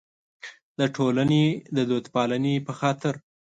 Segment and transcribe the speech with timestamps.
[0.79, 1.45] د ټولنې
[1.75, 3.13] د دودپالنې په خاطر.